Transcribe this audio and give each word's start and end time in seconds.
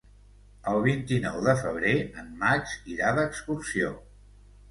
El 0.69 0.79
vint-i-nou 0.85 1.35
de 1.47 1.53
febrer 1.59 1.93
en 2.23 2.31
Max 2.45 2.73
irà 2.95 3.11
d'excursió. 3.19 3.93